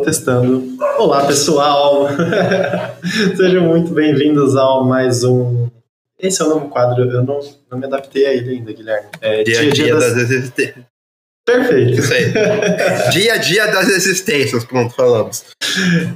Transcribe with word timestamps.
testando. 0.00 0.76
Olá, 0.98 1.26
pessoal! 1.26 2.08
Sejam 3.36 3.64
muito 3.64 3.92
bem-vindos 3.92 4.56
ao 4.56 4.84
mais 4.84 5.22
um. 5.22 5.68
Esse 6.18 6.42
é 6.42 6.44
o 6.44 6.48
novo 6.48 6.68
quadro, 6.68 7.04
eu 7.04 7.22
não, 7.22 7.40
não 7.70 7.78
me 7.78 7.86
adaptei 7.86 8.26
a 8.26 8.32
ele 8.32 8.50
ainda, 8.50 8.72
Guilherme. 8.72 9.08
É, 9.20 9.42
Dia 9.42 9.60
a 9.60 9.70
dia 9.70 9.94
das 9.94 10.16
existências. 10.16 10.84
Perfeito. 11.46 12.00
Isso 12.00 12.12
aí. 12.12 12.32
Dia 13.12 13.34
a 13.34 13.36
dia 13.36 13.66
das 13.66 13.88
existências, 13.88 14.64
pronto, 14.64 14.94
falamos. 14.94 15.44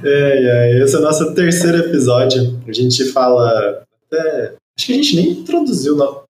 É, 0.03 0.77
é, 0.77 0.83
esse 0.83 0.95
é 0.95 0.99
o 0.99 1.01
nosso 1.01 1.33
terceiro 1.33 1.77
episódio. 1.77 2.59
A 2.67 2.71
gente 2.71 3.05
fala. 3.11 3.83
Até, 4.07 4.53
acho 4.77 4.87
que 4.87 4.93
a 4.93 4.95
gente 4.95 5.15
nem 5.15 5.29
introduziu. 5.29 5.95
Não. 5.95 6.24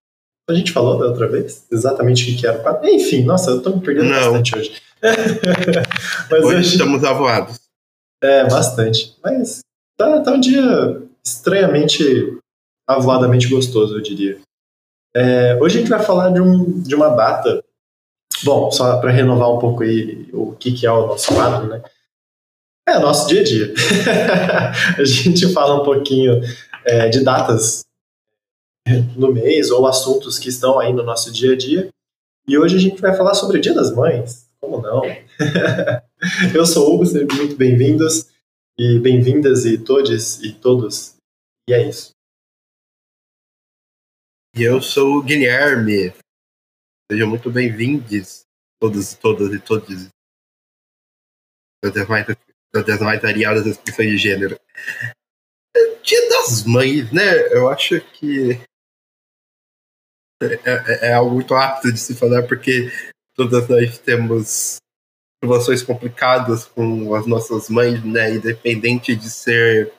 A 0.48 0.54
gente 0.54 0.72
falou 0.72 1.00
da 1.00 1.08
outra 1.08 1.28
vez 1.28 1.66
exatamente 1.72 2.32
o 2.32 2.38
que 2.38 2.46
era 2.46 2.60
o 2.60 2.62
quadro. 2.62 2.88
Enfim, 2.88 3.24
nossa, 3.24 3.52
eu 3.52 3.62
tô 3.62 3.72
me 3.76 3.82
perdendo 3.82 4.10
Não. 4.10 4.20
bastante 4.20 4.58
hoje. 4.58 4.82
Mas 6.30 6.44
Hoje 6.44 6.58
hoje. 6.58 6.72
estamos 6.74 7.04
avoados. 7.04 7.60
É, 8.22 8.48
bastante. 8.48 9.16
Mas 9.24 9.60
tá, 9.98 10.22
tá 10.22 10.32
um 10.32 10.40
dia 10.40 11.02
estranhamente 11.24 12.38
avoadamente 12.88 13.48
gostoso, 13.48 13.96
eu 13.96 14.02
diria. 14.02 14.40
É, 15.16 15.58
hoje 15.62 15.78
a 15.78 15.82
gente 15.82 15.90
vai 15.90 16.04
falar 16.04 16.30
de, 16.30 16.40
um, 16.40 16.82
de 16.82 16.94
uma 16.94 17.10
data. 17.10 17.64
Bom, 18.44 18.70
só 18.70 18.98
para 19.00 19.12
renovar 19.12 19.52
um 19.52 19.60
pouco 19.60 19.82
aí 19.82 20.30
o 20.32 20.52
que, 20.54 20.72
que 20.74 20.86
é 20.86 20.92
o 20.92 21.08
nosso 21.08 21.34
quadro, 21.34 21.68
né? 21.68 21.82
É 22.88 22.98
o 22.98 23.02
nosso 23.02 23.28
dia 23.28 23.42
a 23.42 23.44
dia. 23.44 23.74
a 25.00 25.04
gente 25.04 25.52
fala 25.52 25.82
um 25.82 25.84
pouquinho 25.84 26.40
é, 26.84 27.10
de 27.10 27.24
datas 27.24 27.84
no 29.18 29.34
mês 29.34 29.72
ou 29.72 29.88
assuntos 29.88 30.38
que 30.38 30.50
estão 30.50 30.80
aí 30.80 30.94
no 30.94 31.04
nosso 31.04 31.32
dia 31.32 31.54
a 31.54 31.58
dia. 31.58 31.90
E 32.48 32.58
hoje 32.58 32.76
a 32.76 32.80
gente 32.80 33.02
vai 33.02 33.16
falar 33.16 33.34
sobre 33.34 33.58
o 33.58 33.62
Dia 33.62 33.74
das 33.74 33.92
Mães. 33.92 34.48
Como 34.60 34.82
não? 34.82 35.02
Eu 36.54 36.66
sou 36.66 36.90
o 36.90 36.96
Hugo, 36.96 37.06
sejam 37.06 37.36
muito 37.36 37.56
bem-vindos 37.56 38.32
e 38.78 39.00
bem-vindas 39.00 39.66
e 39.66 39.78
todes 39.78 40.40
e 40.42 40.54
todos. 40.54 41.16
E 41.68 41.74
é 41.74 41.90
isso. 41.90 42.12
E 44.56 44.64
eu 44.64 44.82
sou 44.82 45.18
o 45.18 45.22
Guilherme. 45.22 46.14
Sejam 47.12 47.28
muito 47.28 47.52
bem-vindos, 47.52 48.46
todos 48.80 49.12
e 49.12 49.18
todas 49.18 49.54
e 49.54 49.60
todos. 49.60 50.08
Das 51.84 51.94
demais, 51.94 52.26
das 52.74 52.86
demais 52.86 53.22
variadas 53.22 53.66
expressões 53.66 54.12
de 54.12 54.18
gênero. 54.18 54.58
É 55.76 55.96
Dia 56.02 56.30
das 56.30 56.64
Mães, 56.64 57.12
né? 57.12 57.54
Eu 57.54 57.70
acho 57.70 58.00
que 58.00 58.62
é, 60.54 60.60
é- 60.66 61.10
é 61.10 61.14
algo 61.14 61.34
muito 61.36 61.54
apto 61.56 61.92
de 61.92 62.00
se 62.00 62.16
falar, 62.16 62.44
porque 62.48 62.92
todas 63.36 63.68
nós 63.68 63.98
temos 64.00 64.78
situações 65.44 65.84
complicadas 65.84 66.66
com 66.66 67.14
as 67.16 67.26
nossas 67.28 67.70
mães, 67.70 68.04
né? 68.04 68.36
Independente 68.36 69.16
de 69.16 69.30
ser. 69.30 69.94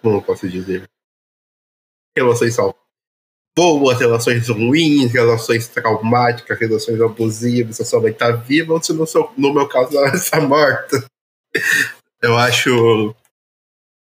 Como 0.00 0.22
posso 0.22 0.48
dizer? 0.48 0.88
Relações 2.16 2.54
são 2.54 2.74
boas, 3.56 3.98
relações 3.98 4.48
ruins, 4.48 5.12
relações 5.12 5.68
traumáticas, 5.68 6.58
relações 6.58 7.00
abusivas, 7.00 7.76
se 7.76 7.82
a 7.82 7.84
sua 7.84 8.00
mãe 8.00 8.12
tá 8.12 8.32
viva, 8.32 8.72
ou 8.72 8.82
se 8.82 8.92
no, 8.92 9.06
seu, 9.06 9.32
no 9.36 9.52
meu 9.52 9.68
caso 9.68 9.96
ela 9.96 10.14
está 10.14 10.40
morta. 10.40 11.04
Eu 12.20 12.36
acho 12.36 13.14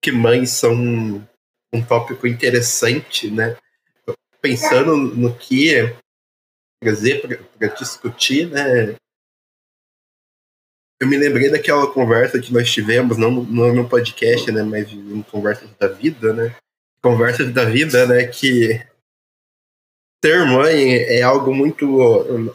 que 0.01 0.11
mães 0.11 0.51
são 0.51 1.27
um, 1.75 1.83
tópico 1.83 2.27
interessante, 2.27 3.29
né? 3.29 3.57
Pensando 4.41 4.95
no 4.95 5.35
que 5.35 5.95
trazer 6.81 7.47
para 7.57 7.67
discutir, 7.69 8.47
né? 8.49 8.95
Eu 10.99 11.07
me 11.07 11.17
lembrei 11.17 11.49
daquela 11.49 11.91
conversa 11.91 12.39
que 12.39 12.53
nós 12.53 12.71
tivemos, 12.71 13.17
não 13.17 13.31
no 13.31 13.89
podcast, 13.89 14.51
né? 14.51 14.63
Mas 14.63 14.91
em 14.91 15.21
conversas 15.23 15.69
da 15.77 15.87
vida, 15.87 16.33
né? 16.33 16.55
Conversas 17.01 17.51
da 17.53 17.65
vida, 17.65 18.07
né? 18.07 18.27
Que 18.27 18.81
ser 20.23 20.45
mãe 20.45 20.93
é 20.93 21.21
algo 21.21 21.53
muito. 21.53 21.85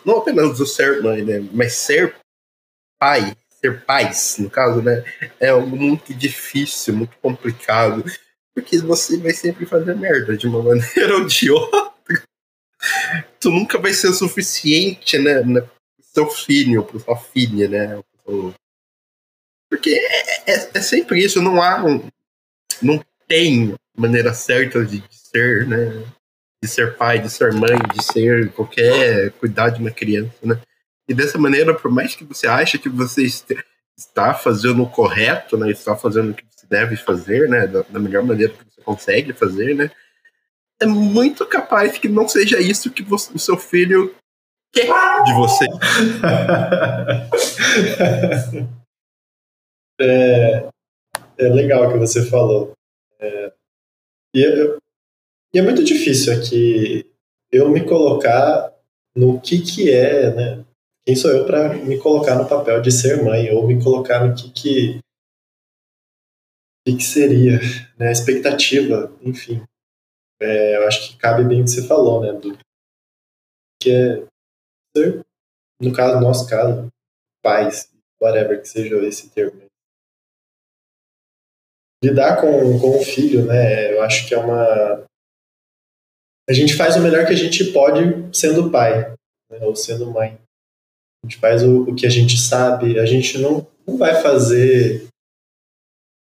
Não 0.04 0.19
apenas 0.19 0.59
o 0.59 0.66
ser 0.66 1.03
mãe, 1.03 1.22
né? 1.22 1.47
Mas 1.53 1.75
ser 1.75 2.16
pai, 2.98 3.36
ser 3.60 3.84
pais, 3.84 4.36
no 4.38 4.48
caso, 4.48 4.80
né? 4.80 5.04
É 5.38 5.50
algo 5.50 5.76
muito 5.76 6.14
difícil, 6.14 6.94
muito 6.94 7.16
complicado. 7.19 8.04
Porque 8.54 8.78
você 8.78 9.16
vai 9.18 9.32
sempre 9.32 9.66
fazer 9.66 9.94
merda 9.96 10.36
de 10.36 10.46
uma 10.46 10.62
maneira 10.62 11.16
ou 11.16 11.26
de 11.26 11.50
outra 11.50 11.90
tu 13.38 13.50
nunca 13.50 13.78
vai 13.78 13.92
ser 13.92 14.08
o 14.08 14.14
suficiente, 14.14 15.18
né, 15.18 15.42
né 15.42 15.60
pro 15.60 15.70
seu 16.14 16.30
filho, 16.30 16.84
pro 16.84 17.00
sua 17.00 17.16
filha, 17.16 17.68
né? 17.68 18.02
Porque 19.68 19.90
é, 19.90 20.52
é- 20.52 20.70
é 20.74 20.80
sempre 20.80 21.22
isso, 21.22 21.40
não 21.40 21.62
há 21.62 21.84
um, 21.84 22.08
não 22.82 23.02
tem 23.26 23.74
maneira 23.96 24.34
certa 24.34 24.84
de, 24.84 25.02
ser, 25.10 25.66
né? 25.66 26.04
De 26.62 26.68
ser 26.68 26.96
pai, 26.96 27.18
de 27.20 27.30
ser 27.30 27.52
mãe, 27.54 27.78
de 27.94 28.04
ser 28.04 28.52
qualquer 28.52 29.30
cuidar 29.32 29.70
de 29.70 29.80
uma 29.80 29.90
criança, 29.90 30.34
né? 30.42 30.60
E 31.08 31.14
dessa 31.14 31.38
maneira, 31.38 31.74
por 31.74 31.90
mais 31.90 32.14
que 32.14 32.24
você 32.24 32.46
ache 32.46 32.78
que 32.78 32.88
você 32.88 33.22
está 33.96 34.34
fazendo 34.34 34.82
o 34.82 34.90
correto, 34.90 35.56
né? 35.56 35.70
Está 35.70 35.96
fazendo 35.96 36.30
o 36.30 36.34
que 36.34 36.44
deve 36.70 36.97
fazer, 36.97 37.48
né? 37.48 37.66
Da, 37.66 37.82
da 37.82 37.98
melhor 37.98 38.22
maneira 38.22 38.53
que 38.53 38.64
você 38.64 38.81
consegue 38.82 39.32
fazer, 39.32 39.75
né? 39.75 39.91
é 40.82 40.86
muito 40.86 41.44
capaz 41.44 41.98
que 41.98 42.08
não 42.08 42.26
seja 42.26 42.58
isso 42.58 42.91
que 42.91 43.03
você- 43.03 43.31
o 43.34 43.38
seu 43.38 43.58
filho 43.58 44.14
quer 44.72 44.86
de 45.25 45.34
você. 45.34 45.66
é, 50.00 50.69
é 51.38 51.48
legal 51.48 51.86
o 51.86 51.92
que 51.92 51.98
você 51.98 52.25
falou. 52.25 52.72
É, 53.20 53.53
e, 54.34 54.42
eu- 54.42 54.78
e 55.54 55.59
é 55.59 55.62
muito 55.62 55.82
difícil 55.84 56.32
aqui 56.32 57.06
eu 57.53 57.69
me 57.69 57.84
colocar 57.84 58.72
no 59.14 59.41
que 59.41 59.60
que 59.60 59.91
é, 59.91 60.34
né? 60.34 60.64
Quem 61.04 61.16
sou 61.16 61.30
eu 61.30 61.44
para 61.44 61.75
me 61.75 61.98
colocar 61.98 62.36
no 62.36 62.48
papel 62.48 62.80
de 62.80 62.92
ser 62.92 63.22
mãe 63.22 63.50
ou 63.50 63.66
me 63.66 63.82
colocar 63.82 64.25
no 64.26 64.34
que 64.34 64.50
que, 64.50 65.00
que, 66.90 66.96
que 66.96 67.02
seria, 67.02 67.58
né? 67.98 68.08
A 68.08 68.12
expectativa, 68.12 69.12
enfim. 69.22 69.62
É, 70.40 70.76
eu 70.76 70.86
acho 70.86 71.08
que 71.08 71.18
cabe 71.18 71.44
bem 71.44 71.60
o 71.60 71.64
que 71.64 71.70
você 71.70 71.86
falou, 71.86 72.20
né? 72.22 72.32
Do 72.32 72.56
que 73.82 73.90
é 73.90 74.26
ser, 74.96 75.20
no 75.80 75.92
caso, 75.92 76.16
no 76.16 76.20
nosso 76.20 76.48
caso, 76.48 76.88
pais, 77.42 77.90
whatever 78.20 78.60
que 78.60 78.68
seja 78.68 78.96
esse 79.06 79.30
termo. 79.30 79.62
Lidar 82.02 82.40
com, 82.40 82.78
com 82.78 82.98
o 82.98 83.04
filho, 83.04 83.44
né? 83.46 83.92
Eu 83.92 84.02
acho 84.02 84.26
que 84.26 84.34
é 84.34 84.38
uma. 84.38 85.04
A 86.48 86.52
gente 86.52 86.74
faz 86.74 86.96
o 86.96 87.00
melhor 87.00 87.26
que 87.26 87.32
a 87.32 87.36
gente 87.36 87.72
pode 87.72 88.00
sendo 88.36 88.70
pai, 88.70 89.10
né, 89.50 89.58
ou 89.60 89.76
sendo 89.76 90.10
mãe. 90.10 90.38
A 91.22 91.26
gente 91.26 91.38
faz 91.38 91.62
o, 91.62 91.82
o 91.82 91.94
que 91.94 92.06
a 92.06 92.10
gente 92.10 92.38
sabe, 92.38 92.98
a 92.98 93.06
gente 93.06 93.38
não, 93.38 93.66
não 93.86 93.96
vai 93.96 94.20
fazer. 94.22 95.09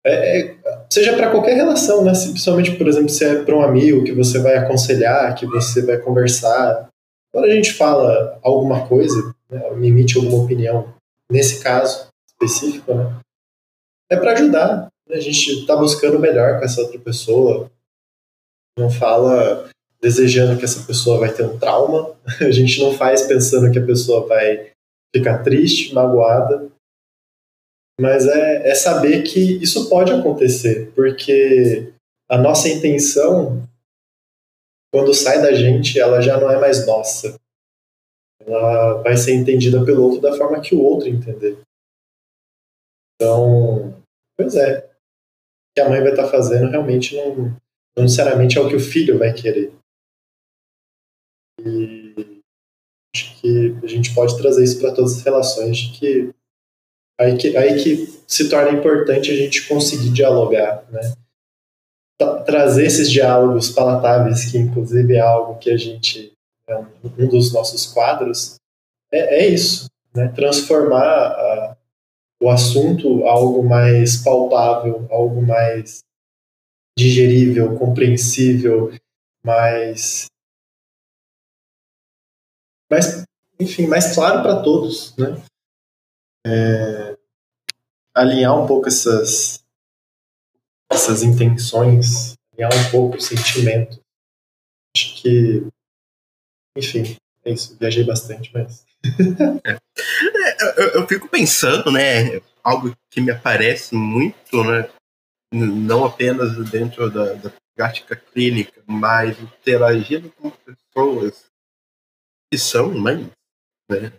É, 0.05 0.41
é, 0.41 0.57
seja 0.89 1.15
para 1.15 1.31
qualquer 1.31 1.55
relação, 1.55 2.03
né? 2.03 2.13
Se, 2.13 2.29
principalmente, 2.29 2.75
por 2.75 2.87
exemplo, 2.87 3.09
se 3.09 3.23
é 3.23 3.43
para 3.43 3.55
um 3.55 3.63
amigo 3.63 4.03
que 4.03 4.11
você 4.11 4.39
vai 4.39 4.57
aconselhar, 4.57 5.33
que 5.35 5.45
você 5.45 5.81
vai 5.85 5.97
conversar. 5.97 6.89
Quando 7.33 7.45
a 7.45 7.49
gente 7.49 7.73
fala 7.73 8.37
alguma 8.43 8.87
coisa, 8.87 9.33
né, 9.49 9.71
me 9.71 9.87
emite 9.87 10.17
alguma 10.17 10.43
opinião, 10.43 10.93
nesse 11.31 11.63
caso 11.63 12.07
específico, 12.27 12.93
né? 12.93 13.19
É 14.11 14.17
para 14.17 14.33
ajudar. 14.33 14.89
né? 15.09 15.15
A 15.15 15.19
gente 15.19 15.61
está 15.61 15.75
buscando 15.75 16.17
o 16.17 16.19
melhor 16.19 16.59
com 16.59 16.65
essa 16.65 16.81
outra 16.81 16.99
pessoa. 16.99 17.71
Não 18.77 18.89
fala 18.89 19.69
desejando 20.01 20.57
que 20.57 20.65
essa 20.65 20.85
pessoa 20.85 21.19
vai 21.19 21.31
ter 21.31 21.43
um 21.43 21.57
trauma. 21.57 22.13
A 22.41 22.51
gente 22.51 22.79
não 22.81 22.93
faz 22.93 23.23
pensando 23.23 23.71
que 23.71 23.79
a 23.79 23.85
pessoa 23.85 24.27
vai 24.27 24.71
ficar 25.15 25.39
triste, 25.39 25.93
magoada. 25.93 26.69
Mas 27.99 28.27
é, 28.27 28.69
é 28.69 28.75
saber 28.75 29.23
que 29.23 29.61
isso 29.61 29.89
pode 29.89 30.11
acontecer, 30.11 30.91
porque 30.93 31.93
a 32.29 32.37
nossa 32.37 32.67
intenção, 32.67 33.67
quando 34.91 35.13
sai 35.13 35.41
da 35.41 35.53
gente, 35.53 35.99
ela 35.99 36.19
já 36.21 36.39
não 36.39 36.49
é 36.49 36.59
mais 36.59 36.87
nossa. 36.87 37.39
Ela 38.39 39.01
vai 39.01 39.15
ser 39.15 39.33
entendida 39.33 39.85
pelo 39.85 40.03
outro 40.03 40.21
da 40.21 40.35
forma 40.35 40.59
que 40.59 40.73
o 40.73 40.81
outro 40.81 41.07
entender. 41.07 41.59
Então, 43.15 44.01
pois 44.35 44.55
é. 44.55 44.79
O 44.79 45.75
que 45.75 45.81
a 45.81 45.89
mãe 45.89 46.01
vai 46.01 46.11
estar 46.11 46.27
fazendo 46.27 46.69
realmente 46.69 47.15
não, 47.15 47.35
não 47.95 48.03
necessariamente 48.03 48.57
é 48.57 48.61
o 48.61 48.67
que 48.67 48.75
o 48.75 48.79
filho 48.79 49.17
vai 49.17 49.33
querer. 49.33 49.73
E 51.59 52.41
acho 53.15 53.39
que 53.39 53.75
a 53.83 53.87
gente 53.87 54.13
pode 54.13 54.37
trazer 54.37 54.63
isso 54.63 54.79
para 54.79 54.93
todas 54.93 55.17
as 55.17 55.23
relações, 55.23 55.77
de 55.77 55.99
que 55.99 56.35
aí, 57.19 57.37
que 57.37 57.55
aí 57.55 57.81
que 57.81 58.21
se 58.27 58.49
torna 58.49 58.77
importante 58.77 59.31
a 59.31 59.35
gente 59.35 59.67
conseguir 59.67 60.09
dialogar, 60.11 60.83
né? 60.91 61.13
trazer 62.45 62.85
esses 62.85 63.11
diálogos 63.11 63.69
palatáveis, 63.69 64.49
que 64.49 64.57
inclusive 64.57 65.15
é 65.15 65.19
algo 65.19 65.57
que 65.57 65.69
a 65.69 65.77
gente, 65.77 66.31
é 66.67 66.77
um 66.77 67.27
dos 67.27 67.51
nossos 67.53 67.85
quadros, 67.87 68.55
é, 69.11 69.43
é 69.43 69.47
isso, 69.47 69.87
né? 70.15 70.29
transformar 70.29 71.03
a, 71.03 71.77
o 72.41 72.49
assunto 72.49 73.25
algo 73.25 73.63
mais 73.63 74.17
palpável, 74.17 75.07
algo 75.09 75.41
mais 75.41 76.03
digerível, 76.97 77.77
compreensível, 77.77 78.93
mais, 79.43 80.27
mais 82.89 83.23
enfim, 83.59 83.87
mais 83.87 84.13
claro 84.13 84.41
para 84.41 84.61
todos, 84.61 85.15
né? 85.17 85.41
É, 86.45 87.17
alinhar 88.15 88.57
um 88.59 88.67
pouco 88.67 88.87
essas 88.87 89.63
essas 90.91 91.23
intenções, 91.23 92.35
alinhar 92.53 92.71
um 92.73 92.91
pouco 92.91 93.17
o 93.17 93.21
sentimento. 93.21 93.99
Acho 94.95 95.21
que, 95.21 95.67
enfim, 96.77 97.17
é 97.43 97.51
isso. 97.51 97.75
Viajei 97.79 98.03
bastante, 98.03 98.51
mas 98.53 98.85
é. 99.65 99.77
Eu, 100.77 101.01
eu, 101.01 101.07
fico 101.07 101.27
pensando, 101.27 101.91
né? 101.91 102.41
Algo 102.63 102.95
que 103.09 103.19
me 103.19 103.31
aparece 103.31 103.93
muito, 103.95 104.63
né? 104.63 104.89
Não 105.51 106.05
apenas 106.05 106.55
dentro 106.69 107.09
da, 107.11 107.33
da 107.33 107.51
prática 107.75 108.15
clínica, 108.15 108.81
mas 108.85 109.39
interagindo 109.39 110.31
com 110.31 110.49
pessoas 110.49 111.45
que 112.51 112.57
são 112.57 112.93
mães, 112.93 113.29
né? 113.89 114.11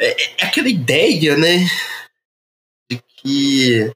É, 0.00 0.42
é 0.42 0.46
aquela 0.46 0.68
ideia, 0.68 1.36
né? 1.36 1.58
De 2.90 3.02
que 3.18 3.92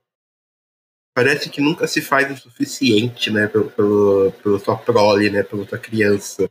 parece 1.14 1.48
que 1.48 1.60
nunca 1.60 1.86
se 1.86 2.02
faz 2.02 2.30
o 2.30 2.36
suficiente, 2.36 3.30
né? 3.30 3.46
Pelo, 3.46 3.70
pelo, 3.70 4.32
pelo 4.42 4.58
sua 4.60 4.76
prole, 4.76 5.30
né? 5.30 5.42
Pela 5.42 5.66
sua 5.66 5.78
criança. 5.78 6.50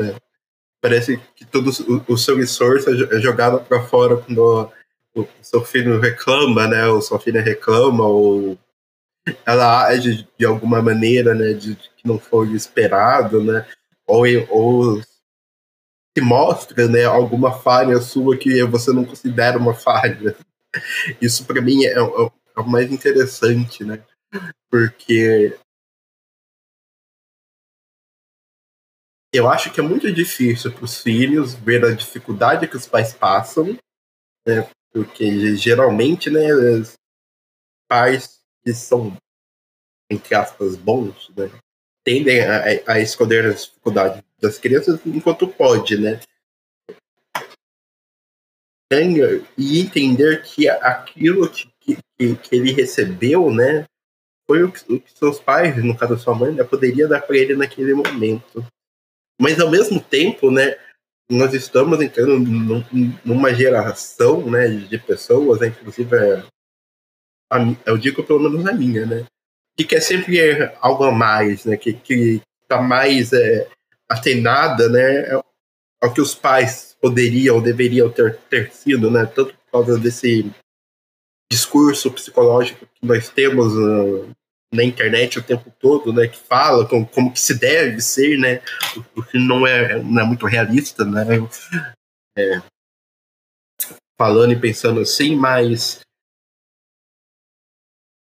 Né? 0.00 0.16
parece 0.82 1.20
que 1.36 1.44
todo 1.44 1.70
o, 1.88 2.12
o 2.12 2.18
seu 2.18 2.40
esforço 2.40 2.90
é 2.90 3.20
jogado 3.20 3.64
para 3.64 3.84
fora 3.84 4.16
quando 4.16 4.68
o, 5.14 5.26
seu 5.40 5.64
filho 5.64 6.00
reclama, 6.00 6.66
né? 6.66 6.86
Ou 6.88 7.00
sua 7.00 7.20
filha 7.20 7.40
reclama, 7.40 8.04
ou 8.04 8.58
ela 9.46 9.86
age 9.86 10.28
de 10.36 10.44
alguma 10.44 10.82
maneira, 10.82 11.34
né? 11.34 11.52
De, 11.52 11.76
de 11.76 11.90
que 11.96 12.06
não 12.06 12.18
foi 12.18 12.48
esperado, 12.52 13.42
né? 13.44 13.64
Ou, 14.04 14.24
ou 14.50 15.02
se 16.16 16.22
mostra, 16.22 16.88
né? 16.88 17.04
Alguma 17.04 17.52
falha 17.52 18.00
sua 18.00 18.36
que 18.36 18.62
você 18.64 18.92
não 18.92 19.04
considera 19.04 19.58
uma 19.58 19.74
falha. 19.74 20.36
Isso 21.20 21.44
para 21.44 21.60
mim 21.60 21.84
é, 21.84 21.92
é, 21.92 21.98
é 21.98 22.60
o 22.60 22.66
mais 22.66 22.90
interessante, 22.92 23.84
né? 23.84 24.02
Porque 24.70 25.56
eu 29.32 29.48
acho 29.48 29.72
que 29.72 29.80
é 29.80 29.82
muito 29.82 30.12
difícil 30.12 30.72
para 30.72 30.84
os 30.84 31.00
filhos 31.00 31.54
ver 31.54 31.84
a 31.84 31.94
dificuldade 31.94 32.68
que 32.68 32.76
os 32.76 32.86
pais 32.86 33.14
passam, 33.14 33.78
né? 34.46 34.68
Porque 34.92 35.56
geralmente, 35.56 36.28
né, 36.28 36.48
pais 37.88 38.40
que 38.62 38.74
são, 38.74 39.16
entre 40.10 40.34
aspas, 40.34 40.76
bons, 40.76 41.30
né, 41.30 41.50
tendem 42.04 42.42
a, 42.42 42.92
a 42.92 43.00
esconder 43.00 43.46
as 43.46 43.64
dificuldades 43.64 44.22
das 44.42 44.58
crianças 44.58 45.00
enquanto 45.06 45.46
pode, 45.46 45.96
né? 45.96 46.20
E 49.56 49.80
entender 49.80 50.42
que 50.42 50.68
aquilo 50.68 51.48
que, 51.48 51.70
que, 51.80 52.36
que 52.36 52.56
ele 52.56 52.72
recebeu, 52.72 53.50
né, 53.50 53.86
foi 54.46 54.64
o 54.64 54.70
que, 54.70 54.92
o 54.92 55.00
que 55.00 55.10
seus 55.12 55.40
pais, 55.40 55.82
no 55.82 55.96
caso 55.96 56.18
sua 56.18 56.34
mãe, 56.34 56.52
né, 56.52 56.62
poderia 56.62 57.08
dar 57.08 57.22
para 57.22 57.38
ele 57.38 57.56
naquele 57.56 57.94
momento. 57.94 58.66
Mas 59.40 59.58
ao 59.58 59.70
mesmo 59.70 59.98
tempo, 59.98 60.50
né, 60.50 60.76
nós 61.30 61.54
estamos 61.54 62.02
entrando 62.02 62.38
numa 63.24 63.54
geração, 63.54 64.50
né, 64.50 64.68
de 64.68 64.98
pessoas, 64.98 65.60
né, 65.60 65.68
inclusive 65.68 66.14
é, 66.14 66.44
eu 67.86 67.96
digo 67.96 68.22
pelo 68.22 68.40
menos 68.40 68.66
a 68.66 68.72
minha, 68.72 69.06
né, 69.06 69.24
que 69.74 69.84
quer 69.84 70.00
sempre 70.00 70.38
algo 70.80 71.04
a 71.04 71.12
mais, 71.12 71.64
né, 71.64 71.78
que 71.78 71.94
que 71.94 72.42
está 72.62 72.82
mais 72.82 73.32
é, 73.32 73.70
atenada, 74.12 74.88
né, 74.88 75.30
ao 76.02 76.12
que 76.12 76.20
os 76.20 76.34
pais 76.34 76.96
poderiam 77.00 77.56
ou 77.56 77.62
deveriam 77.62 78.10
ter, 78.10 78.36
ter 78.50 78.70
sido, 78.72 79.10
né, 79.10 79.24
tanto 79.24 79.54
por 79.54 79.70
causa 79.72 79.98
desse 79.98 80.50
discurso 81.50 82.10
psicológico 82.10 82.86
que 82.86 83.06
nós 83.06 83.28
temos 83.28 83.74
uh, 83.74 84.30
na 84.72 84.84
internet 84.84 85.38
o 85.38 85.42
tempo 85.42 85.72
todo, 85.78 86.12
né, 86.12 86.28
que 86.28 86.38
fala 86.38 86.86
como, 86.86 87.06
como 87.06 87.32
que 87.32 87.40
se 87.40 87.58
deve 87.58 88.00
ser, 88.00 88.38
né, 88.38 88.62
o, 89.16 89.22
que 89.22 89.38
não 89.38 89.66
é, 89.66 90.02
não 90.02 90.22
é 90.22 90.24
muito 90.24 90.46
realista, 90.46 91.04
né, 91.04 91.24
é, 92.36 92.62
falando 94.18 94.52
e 94.52 94.60
pensando 94.60 95.00
assim, 95.00 95.36
mas 95.36 96.00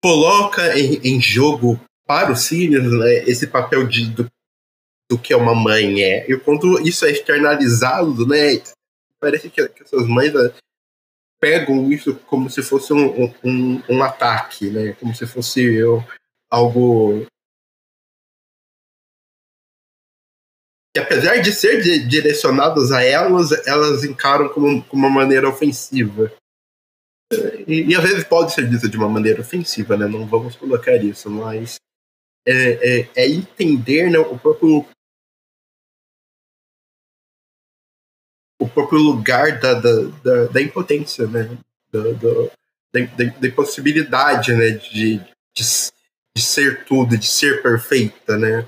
coloca 0.03 0.77
em, 0.77 0.99
em 1.03 1.21
jogo 1.21 1.79
para 2.05 2.31
os 2.31 2.47
filhos 2.47 2.83
né, 2.97 3.15
esse 3.29 3.47
papel 3.47 3.85
de, 3.87 4.09
do, 4.09 4.27
do 5.09 5.17
que 5.17 5.33
uma 5.33 5.55
mãe 5.55 6.03
é. 6.03 6.29
E 6.29 6.37
quando 6.37 6.79
isso 6.81 7.05
é 7.05 7.11
externalizado, 7.11 8.27
né, 8.27 8.61
parece 9.19 9.49
que, 9.49 9.67
que 9.69 9.83
essas 9.83 10.07
mães 10.07 10.33
né, 10.33 10.53
pegam 11.39 11.91
isso 11.91 12.15
como 12.27 12.49
se 12.49 12.61
fosse 12.61 12.93
um, 12.93 13.33
um, 13.43 13.81
um 13.89 14.03
ataque, 14.03 14.69
né, 14.69 14.93
como 14.99 15.15
se 15.15 15.25
fosse 15.25 15.63
eu, 15.63 16.03
algo 16.49 17.25
que 20.93 20.99
apesar 20.99 21.37
de 21.37 21.51
ser 21.51 21.79
direcionadas 22.07 22.91
a 22.91 23.03
elas, 23.03 23.51
elas 23.67 24.03
encaram 24.03 24.49
como, 24.49 24.83
como 24.83 25.05
uma 25.07 25.13
maneira 25.13 25.47
ofensiva. 25.47 26.31
E, 27.67 27.91
e, 27.91 27.95
às 27.95 28.01
vezes 28.01 28.23
pode 28.23 28.53
ser 28.53 28.67
dito 28.67 28.89
de 28.89 28.97
uma 28.97 29.09
maneira 29.09 29.41
ofensiva, 29.41 29.97
né? 29.97 30.07
Não 30.07 30.25
vamos 30.25 30.55
colocar 30.55 30.95
isso, 30.95 31.29
mas 31.29 31.75
é, 32.47 32.99
é, 33.01 33.09
é 33.15 33.27
entender 33.27 34.09
né, 34.09 34.17
o 34.17 34.39
próprio 34.39 34.85
o 38.59 38.67
próprio 38.67 38.99
lugar 38.99 39.59
da, 39.59 39.73
da, 39.73 40.01
da, 40.23 40.45
da 40.45 40.61
impotência, 40.61 41.27
né? 41.27 41.57
Da, 41.91 42.01
da, 42.01 42.49
da, 42.93 43.39
da 43.39 43.47
impossibilidade, 43.47 44.53
né? 44.53 44.71
De, 44.71 45.21
de 45.55 45.91
de 46.37 46.43
ser 46.43 46.85
tudo, 46.85 47.17
de 47.17 47.25
ser 47.25 47.63
perfeita, 47.63 48.37
né? 48.37 48.63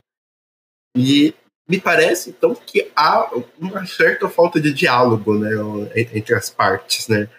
E 0.98 1.36
me 1.68 1.80
parece, 1.80 2.32
então, 2.32 2.56
que 2.56 2.92
há 2.96 3.30
uma 3.60 3.86
certa 3.86 4.28
falta 4.28 4.60
de 4.60 4.74
diálogo, 4.74 5.38
né, 5.38 5.52
entre 6.16 6.34
as 6.34 6.50
partes, 6.50 7.08
né? 7.08 7.30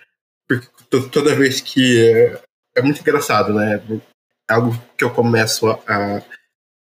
Porque 0.46 0.68
toda 1.10 1.34
vez 1.34 1.60
que... 1.60 2.08
É, 2.08 2.42
é 2.76 2.82
muito 2.82 3.00
engraçado, 3.00 3.52
né? 3.52 3.82
É 4.48 4.54
algo 4.54 4.72
que 4.96 5.02
eu 5.02 5.12
começo 5.12 5.68
a, 5.68 5.80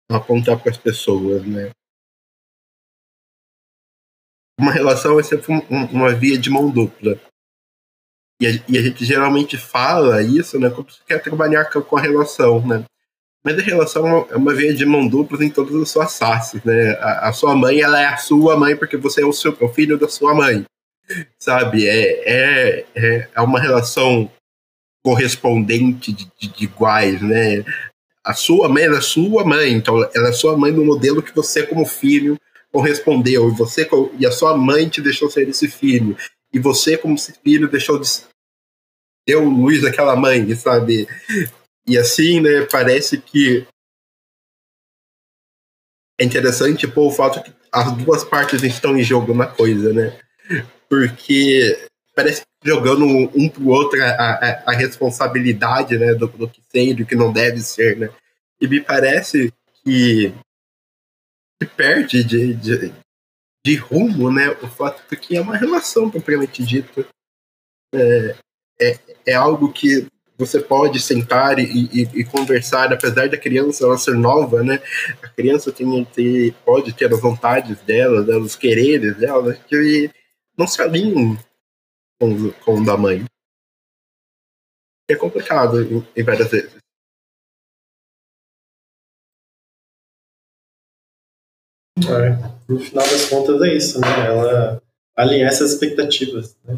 a 0.08 0.16
apontar 0.16 0.58
para 0.58 0.70
as 0.70 0.78
pessoas, 0.78 1.44
né? 1.44 1.70
Uma 4.58 4.72
relação 4.72 5.18
é 5.18 5.22
sempre 5.22 5.52
um, 5.52 5.84
uma 5.86 6.14
via 6.14 6.38
de 6.38 6.48
mão 6.50 6.70
dupla. 6.70 7.18
E 8.40 8.46
a, 8.46 8.50
e 8.68 8.78
a, 8.78 8.82
gente 8.82 9.04
geralmente 9.04 9.56
fala 9.56 10.22
isso, 10.22 10.58
né? 10.58 10.70
Como 10.70 10.90
você 10.90 11.00
quer 11.06 11.22
trabalhar 11.22 11.64
com, 11.66 11.82
com 11.82 11.96
a 11.96 12.00
relação, 12.00 12.66
né? 12.66 12.84
Mas 13.44 13.58
a 13.58 13.62
relação 13.62 14.26
é 14.30 14.36
uma 14.36 14.54
via 14.54 14.74
de 14.74 14.86
mão 14.86 15.06
dupla 15.06 15.44
em 15.44 15.50
todas 15.50 15.74
as 15.74 15.90
suas 15.90 16.18
faces, 16.18 16.62
né? 16.64 16.92
A, 17.00 17.28
a, 17.28 17.32
sua 17.32 17.54
mãe, 17.54 17.80
ela 17.80 18.00
é 18.00 18.06
a 18.06 18.16
sua 18.16 18.56
mãe 18.56 18.76
porque 18.76 18.96
você 18.96 19.22
é 19.22 19.26
o, 19.26 19.32
seu, 19.32 19.56
o 19.60 19.68
filho 19.68 19.98
da 19.98 20.08
sua 20.08 20.34
mãe, 20.34 20.64
sabe? 21.38 21.86
É, 21.86 22.22
é, 22.24 22.86
é, 22.94 23.28
é 23.34 23.40
uma 23.40 23.60
relação 23.60 24.30
correspondente 25.04 26.12
de, 26.12 26.24
de, 26.40 26.48
de 26.48 26.64
iguais, 26.64 27.20
né? 27.20 27.64
A 28.24 28.32
sua 28.32 28.68
mãe 28.68 28.84
é 28.84 28.88
a 28.88 29.02
sua 29.02 29.44
mãe, 29.44 29.72
então 29.72 29.96
ela 30.14 30.28
é 30.28 30.32
sua 30.32 30.56
mãe 30.56 30.72
no 30.72 30.84
modelo 30.84 31.22
que 31.22 31.34
você, 31.34 31.66
como 31.66 31.84
filho, 31.84 32.40
correspondeu. 32.74 33.48
E, 33.48 33.52
você, 33.52 33.88
e 34.18 34.26
a 34.26 34.32
sua 34.32 34.56
mãe 34.56 34.88
te 34.88 35.00
deixou 35.00 35.30
ser 35.30 35.48
esse 35.48 35.68
filho. 35.68 36.16
E 36.52 36.58
você, 36.58 36.98
como 36.98 37.16
filho, 37.16 37.68
deixou 37.70 38.00
de 38.00 38.08
deu 39.26 39.44
luz 39.44 39.84
àquela 39.84 40.16
mãe, 40.16 40.54
sabe? 40.56 41.06
E 41.86 41.96
assim, 41.96 42.40
né, 42.40 42.66
parece 42.70 43.18
que 43.18 43.64
é 46.20 46.24
interessante 46.24 46.86
pô, 46.86 47.06
o 47.06 47.10
fato 47.10 47.42
que 47.42 47.52
as 47.72 47.92
duas 47.92 48.24
partes 48.24 48.62
estão 48.62 48.96
em 48.96 49.02
jogo 49.02 49.32
na 49.32 49.46
coisa, 49.46 49.92
né? 49.92 50.18
Porque 50.88 51.88
parece 52.14 52.42
que 52.42 52.68
jogando 52.68 53.04
um 53.04 53.48
pro 53.48 53.68
outro 53.68 54.02
a, 54.02 54.10
a, 54.10 54.62
a 54.66 54.72
responsabilidade 54.72 55.96
né, 55.96 56.12
do, 56.14 56.26
do 56.26 56.48
que 56.48 56.60
ser 56.70 56.88
e 56.88 56.94
do 56.94 57.06
que 57.06 57.14
não 57.14 57.32
deve 57.32 57.60
ser, 57.60 57.96
né? 57.96 58.10
E 58.60 58.68
me 58.68 58.80
parece 58.80 59.52
que, 59.82 60.32
que 61.60 61.66
perde 61.66 62.24
de, 62.24 62.54
de, 62.54 62.92
de, 63.64 63.76
rumo, 63.76 64.30
né? 64.30 64.50
O 64.62 64.68
fato 64.68 65.02
de 65.08 65.16
que 65.16 65.36
é 65.36 65.40
uma 65.40 65.56
relação 65.56 66.10
propriamente 66.10 66.64
dita. 66.64 67.06
É, 67.94 68.36
é, 68.80 68.98
é 69.26 69.34
algo 69.34 69.72
que 69.72 70.06
você 70.36 70.60
pode 70.60 71.00
sentar 71.00 71.58
e, 71.58 71.62
e, 71.62 72.02
e, 72.20 72.24
conversar, 72.24 72.92
apesar 72.92 73.28
da 73.28 73.38
criança 73.38 73.84
ela 73.84 73.96
ser 73.96 74.14
nova, 74.14 74.62
né? 74.62 74.82
A 75.22 75.28
criança 75.28 75.70
tem, 75.70 76.04
ter, 76.06 76.52
pode 76.64 76.92
ter 76.92 77.12
as 77.12 77.20
vontades 77.20 77.80
dela, 77.82 78.22
né? 78.22 78.36
os 78.36 78.56
quereres 78.56 79.16
dela, 79.16 79.54
que 79.54 80.10
não 80.58 80.66
se 80.66 80.82
alinham 80.82 81.38
com, 82.20 82.50
com 82.64 82.80
o 82.80 82.84
da 82.84 82.96
mãe. 82.96 83.24
É 85.08 85.14
complicado 85.14 85.82
em, 85.82 86.06
em 86.16 86.24
várias 86.24 86.50
vezes. 86.50 86.83
É, 91.98 92.72
no 92.72 92.80
final 92.80 93.04
das 93.06 93.28
contas 93.28 93.62
é 93.62 93.74
isso, 93.74 94.00
né? 94.00 94.08
Ela 94.26 94.82
alinhar 95.16 95.48
essas 95.48 95.72
expectativas, 95.72 96.56
né? 96.64 96.76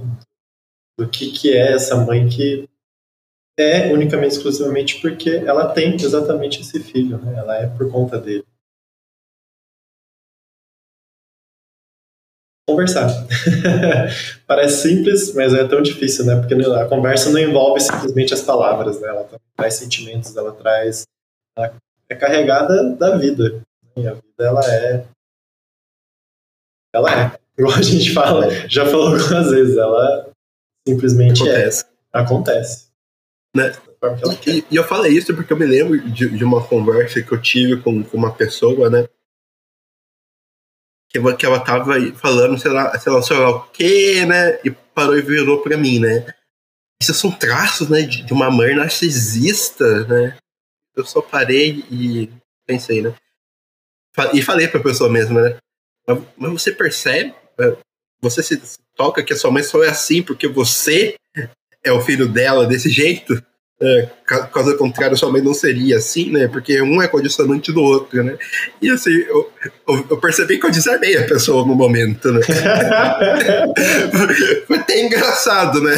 Do 0.98 1.08
que, 1.08 1.32
que 1.32 1.52
é 1.52 1.72
essa 1.72 1.96
mãe 1.96 2.28
que 2.28 2.68
é 3.58 3.92
unicamente, 3.92 4.36
exclusivamente 4.36 5.00
porque 5.00 5.30
ela 5.30 5.72
tem 5.72 5.94
exatamente 5.94 6.60
esse 6.60 6.80
filho, 6.80 7.18
né? 7.18 7.34
Ela 7.38 7.56
é 7.56 7.66
por 7.66 7.90
conta 7.90 8.20
dele. 8.20 8.44
Conversar. 12.68 13.08
Parece 14.46 14.88
simples, 14.88 15.32
mas 15.34 15.54
é 15.54 15.66
tão 15.66 15.80
difícil, 15.80 16.26
né? 16.26 16.36
Porque 16.36 16.54
a 16.54 16.88
conversa 16.88 17.30
não 17.30 17.38
envolve 17.38 17.80
simplesmente 17.80 18.34
as 18.34 18.42
palavras, 18.42 19.00
né? 19.00 19.08
Ela 19.08 19.28
traz 19.56 19.74
sentimentos, 19.74 20.36
ela 20.36 20.52
traz. 20.52 21.04
Ela 21.56 21.74
é 22.10 22.14
carregada 22.14 22.90
da 22.96 23.16
vida. 23.16 23.62
E 23.96 24.06
a 24.06 24.14
vida, 24.14 24.24
ela 24.38 24.60
é. 24.64 25.06
Ela 26.94 27.24
é. 27.24 27.38
Igual 27.58 27.74
a 27.74 27.82
gente 27.82 28.12
fala, 28.12 28.50
já 28.68 28.84
falou 28.84 29.08
algumas 29.08 29.50
vezes, 29.50 29.76
ela 29.76 30.30
simplesmente 30.86 31.48
é. 31.48 31.52
Acontece. 31.52 31.84
é. 31.84 32.18
Acontece. 32.18 32.86
Né? 33.56 33.72
E, 34.46 34.64
e, 34.70 34.76
eu 34.76 34.84
falei 34.84 35.12
isso 35.12 35.34
porque 35.34 35.52
eu 35.52 35.56
me 35.56 35.64
lembro 35.64 35.98
de, 36.10 36.28
de 36.28 36.44
uma 36.44 36.64
conversa 36.66 37.22
que 37.22 37.32
eu 37.32 37.40
tive 37.40 37.80
com, 37.82 38.04
com 38.04 38.16
uma 38.16 38.32
pessoa, 38.32 38.90
né? 38.90 39.08
Que, 41.08 41.18
que 41.36 41.46
ela 41.46 41.60
tava 41.60 41.94
falando, 42.14 42.58
sei 42.58 42.70
lá, 42.70 42.96
sei 42.98 43.12
lá, 43.12 43.22
sei 43.22 43.36
lá 43.38 43.50
o 43.50 43.68
quê, 43.70 44.26
né? 44.26 44.60
E 44.62 44.70
parou 44.70 45.16
e 45.16 45.22
virou 45.22 45.62
pra 45.62 45.76
mim, 45.78 45.98
né? 45.98 46.26
Esses 47.00 47.16
são 47.16 47.30
traços, 47.30 47.88
né? 47.88 48.02
De, 48.02 48.22
de 48.22 48.32
uma 48.32 48.50
mãe 48.50 48.74
narcisista, 48.74 50.04
né? 50.04 50.36
Eu 50.94 51.04
só 51.04 51.22
parei 51.22 51.84
e 51.90 52.30
pensei, 52.66 53.00
né? 53.00 53.14
E 54.32 54.42
falei 54.42 54.68
pra 54.68 54.80
pessoa 54.80 55.10
mesmo, 55.10 55.40
né? 55.40 55.56
Mas 56.36 56.52
você 56.52 56.72
percebe, 56.72 57.34
é, 57.58 57.76
você 58.20 58.42
se 58.42 58.60
toca 58.94 59.22
que 59.22 59.32
a 59.32 59.36
sua 59.36 59.50
mãe 59.50 59.62
só 59.62 59.82
é 59.82 59.88
assim 59.88 60.22
porque 60.22 60.48
você 60.48 61.14
é 61.84 61.92
o 61.92 62.00
filho 62.00 62.28
dela 62.28 62.66
desse 62.66 62.88
jeito? 62.88 63.42
É, 63.78 64.08
caso 64.24 64.74
contrário, 64.78 65.18
sua 65.18 65.30
mãe 65.30 65.42
não 65.42 65.52
seria 65.52 65.98
assim, 65.98 66.30
né? 66.30 66.48
Porque 66.48 66.80
um 66.80 67.02
é 67.02 67.08
condicionante 67.08 67.70
do 67.70 67.82
outro, 67.82 68.24
né? 68.24 68.38
E 68.80 68.88
assim, 68.88 69.10
eu, 69.10 69.52
eu, 69.86 70.16
percebi 70.16 70.58
que 70.58 70.64
eu 70.64 70.70
desarmei 70.70 71.14
a 71.18 71.26
pessoa 71.26 71.66
no 71.66 71.74
momento, 71.74 72.32
né? 72.32 72.40
Foi 74.66 74.78
até 74.78 75.04
engraçado, 75.04 75.82
né? 75.82 75.94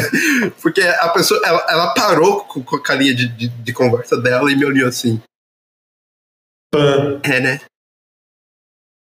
Porque 0.61 0.81
a 0.81 1.07
pessoa, 1.09 1.39
ela, 1.45 1.65
ela 1.69 1.93
parou 1.93 2.41
com, 2.41 2.81
a 2.85 2.95
linha 2.95 3.15
de, 3.15 3.29
de, 3.29 3.47
de, 3.47 3.73
conversa 3.73 4.17
dela 4.17 4.51
e 4.51 4.57
me 4.57 4.65
olhou 4.65 4.89
assim. 4.89 5.21
É, 7.23 7.39
né? 7.39 7.61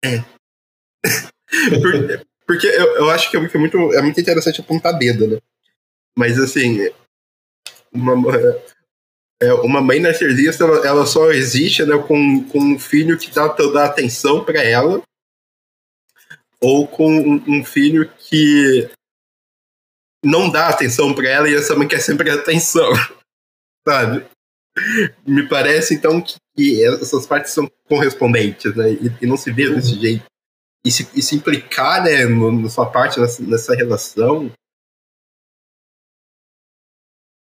É. 0.03 0.23
porque, 1.81 2.25
porque 2.45 2.67
eu, 2.67 2.95
eu 2.97 3.09
acho 3.09 3.31
que 3.31 3.37
é 3.37 3.39
muito, 3.39 3.77
é 3.93 4.01
muito 4.01 4.19
interessante 4.19 4.61
apontar 4.61 4.97
dedo, 4.97 5.27
né? 5.27 5.39
Mas 6.17 6.39
assim, 6.39 6.89
uma, 7.91 8.13
é, 9.41 9.53
uma 9.55 9.81
mãe 9.81 9.99
narcisista, 9.99 10.63
ela, 10.63 10.87
ela 10.87 11.05
só 11.05 11.31
existe 11.31 11.85
né, 11.85 11.97
com, 11.97 12.43
com 12.47 12.59
um 12.59 12.79
filho 12.79 13.17
que 13.17 13.31
dá 13.31 13.49
toda 13.49 13.81
a 13.81 13.85
atenção 13.85 14.43
para 14.43 14.63
ela, 14.63 15.01
ou 16.61 16.87
com 16.87 17.07
um, 17.07 17.43
um, 17.47 17.65
filho 17.65 18.09
que 18.09 18.89
não 20.23 20.49
dá 20.49 20.69
atenção 20.69 21.13
para 21.13 21.27
ela 21.27 21.49
e 21.49 21.55
essa 21.55 21.75
mãe 21.75 21.87
quer 21.87 21.99
sempre 21.99 22.29
atenção, 22.29 22.89
sabe? 23.87 24.25
Me 25.25 25.47
parece 25.47 25.93
então 25.93 26.21
que, 26.21 26.35
que 26.55 26.83
essas 26.85 27.25
partes 27.25 27.51
são 27.51 27.69
correspondentes, 27.87 28.75
né? 28.75 28.91
E, 28.93 29.23
e 29.23 29.27
não 29.27 29.37
se 29.37 29.51
vê 29.51 29.69
desse 29.69 29.95
uhum. 29.95 30.01
jeito. 30.01 30.25
E 30.85 30.91
se, 30.91 31.09
e 31.17 31.21
se 31.21 31.35
implicar, 31.35 32.03
né, 32.03 32.25
no, 32.25 32.51
na 32.51 32.69
sua 32.69 32.89
parte 32.91 33.19
nessa, 33.19 33.41
nessa 33.43 33.73
relação, 33.73 34.51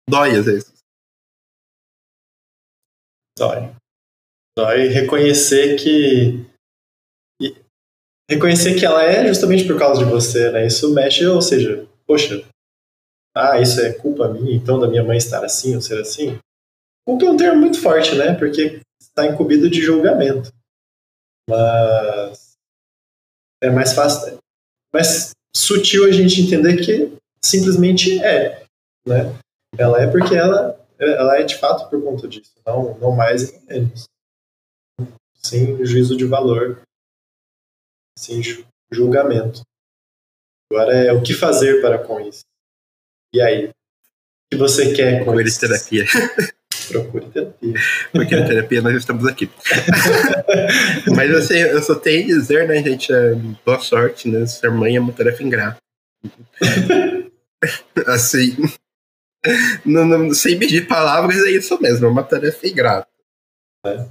dói 0.09 0.35
às 0.35 0.45
vezes. 0.45 0.73
Dói. 3.37 3.71
Dói 4.57 4.87
reconhecer 4.87 5.75
que. 5.77 6.45
Reconhecer 8.29 8.77
que 8.77 8.85
ela 8.85 9.03
é 9.03 9.25
justamente 9.27 9.65
por 9.65 9.77
causa 9.79 10.03
de 10.03 10.09
você, 10.09 10.51
né? 10.51 10.67
Isso 10.67 10.93
mexe, 10.93 11.25
ou 11.25 11.41
seja, 11.41 11.87
poxa, 12.05 12.43
ah, 13.33 13.61
isso 13.61 13.79
é 13.79 13.93
culpa 13.93 14.27
minha, 14.27 14.53
então, 14.53 14.79
da 14.79 14.87
minha 14.87 15.03
mãe 15.03 15.17
estar 15.17 15.45
assim 15.45 15.75
ou 15.75 15.81
ser 15.81 16.01
assim? 16.01 16.39
Culpa 17.07 17.25
é 17.25 17.29
um 17.29 17.37
termo 17.37 17.61
muito 17.61 17.79
forte, 17.79 18.15
né? 18.15 18.33
Porque 18.33 18.81
está 19.17 19.25
incumbido 19.25 19.67
de 19.69 19.81
julgamento. 19.81 20.53
Mas 21.49 22.53
é 23.63 23.69
mais 23.71 23.93
fácil, 23.93 24.37
é 24.37 24.39
mais 24.93 25.31
sutil 25.55 26.05
a 26.05 26.11
gente 26.11 26.41
entender 26.41 26.77
que 26.77 27.17
simplesmente 27.43 28.19
é, 28.23 28.63
né? 29.07 29.33
Ela 29.77 30.01
é 30.01 30.11
porque 30.11 30.35
ela, 30.35 30.79
ela 30.99 31.39
é 31.39 31.43
de 31.43 31.57
fato 31.57 31.89
por 31.89 32.03
conta 32.03 32.27
disso, 32.27 32.53
não, 32.65 32.97
não 32.99 33.11
mais 33.15 33.49
e 33.49 33.65
menos. 33.65 34.03
Sem 35.43 35.83
juízo 35.85 36.15
de 36.15 36.25
valor, 36.25 36.81
sem 38.17 38.41
julgamento. 38.91 39.61
Agora 40.71 40.93
é 40.93 41.13
o 41.13 41.23
que 41.23 41.33
fazer 41.33 41.81
para 41.81 41.97
com 42.05 42.19
isso. 42.19 42.41
E 43.33 43.41
aí? 43.41 43.67
O 43.69 43.71
que 44.51 44.57
você 44.57 44.93
quer 44.93 45.19
com 45.19 45.25
Procure 45.25 45.47
isso? 45.47 45.59
terapia. 45.59 46.05
Procure 46.87 47.25
terapia. 47.29 47.73
Porque 48.11 48.35
na 48.35 48.47
terapia 48.47 48.81
nós 48.81 48.95
estamos 48.95 49.25
aqui. 49.25 49.49
Mas 51.15 51.35
assim, 51.35 51.55
eu 51.55 51.81
só 51.81 51.95
tenho 51.95 52.23
a 52.23 52.27
dizer, 52.27 52.67
né, 52.67 52.83
gente, 52.83 53.11
é, 53.11 53.35
boa 53.65 53.79
sorte, 53.79 54.29
né? 54.29 54.45
Ser 54.45 54.71
mãe 54.71 54.95
é 54.95 54.99
uma 54.99 55.13
tarefa 55.13 55.43
ingrata. 55.43 55.77
assim, 58.07 58.55
não, 59.85 60.05
não, 60.05 60.33
sem 60.33 60.57
medir 60.57 60.87
palavras, 60.87 61.37
é 61.45 61.51
isso 61.51 61.79
mesmo, 61.81 62.05
é 62.05 62.09
uma 62.09 62.23
tarefa 62.23 62.67
ingrata. 62.67 63.07
É. 63.85 64.07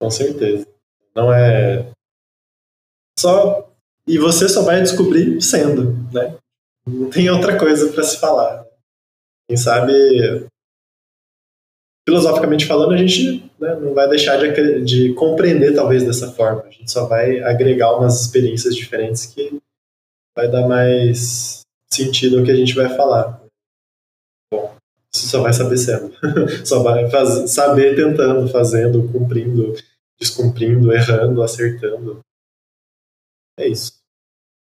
Com 0.00 0.10
certeza. 0.10 0.66
Não 1.14 1.32
é. 1.32 1.90
Só. 3.18 3.70
E 4.06 4.18
você 4.18 4.48
só 4.48 4.62
vai 4.62 4.80
descobrir 4.80 5.40
sendo, 5.40 5.92
né? 6.12 6.36
Não 6.86 7.10
tem 7.10 7.28
outra 7.30 7.58
coisa 7.58 7.92
para 7.92 8.02
se 8.02 8.18
falar. 8.18 8.64
Quem 9.46 9.56
sabe, 9.56 9.92
filosoficamente 12.10 12.66
falando, 12.66 12.92
a 12.92 12.96
gente 12.96 13.48
né, 13.60 13.76
não 13.76 13.94
vai 13.94 14.08
deixar 14.08 14.36
de, 14.36 14.84
de 14.84 15.14
compreender 15.14 15.74
talvez 15.74 16.02
dessa 16.02 16.32
forma. 16.32 16.62
A 16.62 16.70
gente 16.70 16.90
só 16.90 17.06
vai 17.06 17.40
agregar 17.40 17.96
umas 17.96 18.20
experiências 18.20 18.74
diferentes 18.74 19.26
que 19.26 19.60
vai 20.36 20.50
dar 20.50 20.66
mais 20.66 21.60
sentido 21.92 22.38
ao 22.38 22.44
que 22.44 22.50
a 22.50 22.56
gente 22.56 22.74
vai 22.74 22.88
falar. 22.96 23.40
Você 25.12 25.26
só 25.26 25.40
vai 25.40 25.52
saber 25.52 25.78
sendo. 25.78 26.12
só 26.66 26.82
vai 26.82 27.08
faz, 27.10 27.50
saber 27.50 27.94
tentando, 27.94 28.48
fazendo, 28.48 29.08
cumprindo, 29.12 29.74
descumprindo, 30.18 30.92
errando, 30.92 31.42
acertando. 31.42 32.20
É 33.56 33.68
isso. 33.68 33.92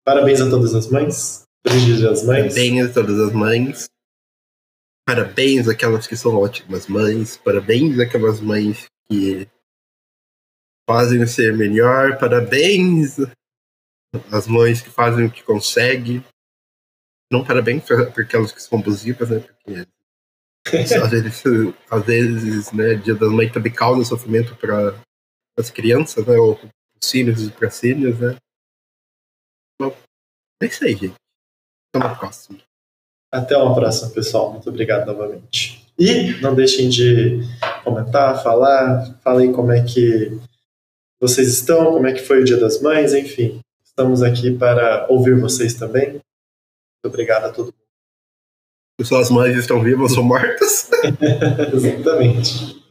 Parabéns 0.05 0.39
a 0.39 0.49
todas 0.49 0.73
as 0.73 0.87
mães. 0.87 1.43
Feliz 1.65 1.85
dia 1.85 2.09
das 2.09 2.23
mães. 2.23 2.53
Parabéns 2.53 2.89
a 2.89 2.93
todas 2.93 3.19
as 3.19 3.33
mães. 3.33 3.92
Parabéns 5.05 5.67
àquelas 5.67 6.07
que 6.07 6.15
são 6.15 6.35
ótimas 6.35 6.87
mães. 6.87 7.37
Parabéns 7.37 7.99
àquelas 7.99 8.39
mães 8.39 8.85
que 9.07 9.47
fazem 10.89 11.25
ser 11.27 11.55
melhor. 11.55 12.17
Parabéns 12.17 13.17
às 14.31 14.47
mães 14.47 14.81
que 14.81 14.89
fazem 14.89 15.25
o 15.25 15.31
que 15.31 15.43
conseguem. 15.43 16.23
Não 17.31 17.43
parabéns 17.43 17.83
para 17.85 18.21
aquelas 18.21 18.51
que 18.51 18.61
são 18.61 18.79
abusivas, 18.79 19.29
né? 19.29 19.39
Porque 19.39 19.87
às 20.95 21.09
vezes, 21.09 21.43
às 21.89 22.05
vezes, 22.05 22.71
né, 22.71 22.95
Dia 22.95 23.15
das 23.15 23.31
Mães 23.31 23.51
também 23.51 23.73
causa 23.73 24.05
sofrimento 24.05 24.55
para 24.55 25.01
as 25.57 25.69
crianças, 25.69 26.25
né, 26.25 26.37
ou 26.37 26.59
os 27.01 27.11
filhos 27.11 27.45
e 27.45 27.51
para 27.51 27.69
filhos, 27.69 28.19
né. 28.19 28.37
Bom, 29.79 29.95
é 30.61 30.65
isso 30.65 30.83
aí, 30.85 30.95
gente. 30.95 31.15
Até 31.93 32.05
uma 32.05 32.17
próxima. 32.17 32.59
Até 33.33 33.57
uma 33.57 33.73
próxima, 33.73 34.11
pessoal. 34.11 34.51
Muito 34.51 34.69
obrigado 34.69 35.07
novamente. 35.07 35.83
E 35.97 36.39
não 36.39 36.53
deixem 36.53 36.87
de 36.87 37.39
comentar, 37.83 38.43
falar, 38.43 39.17
falem 39.23 39.51
como 39.51 39.71
é 39.71 39.83
que 39.83 40.39
vocês 41.19 41.47
estão, 41.47 41.93
como 41.93 42.05
é 42.05 42.13
que 42.13 42.21
foi 42.21 42.41
o 42.41 42.43
Dia 42.43 42.57
das 42.57 42.79
Mães, 42.79 43.11
enfim. 43.11 43.59
Estamos 43.83 44.21
aqui 44.21 44.51
para 44.51 45.07
ouvir 45.09 45.39
vocês 45.39 45.73
também. 45.73 46.11
Muito 46.11 46.21
obrigado 47.05 47.45
a 47.45 47.49
todo 47.51 47.65
mundo. 47.65 49.07
Suas 49.07 49.31
mães 49.31 49.57
estão 49.57 49.81
vivas 49.81 50.15
ou 50.15 50.23
mortas. 50.23 50.91
Exatamente. 51.73 52.83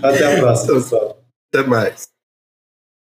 Até 0.00 0.32
a 0.32 0.38
próxima, 0.38 0.74
pessoal. 0.74 1.24
Até 1.52 1.66
mais. 1.66 2.08